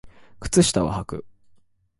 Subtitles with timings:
[0.39, 1.27] 靴下をはく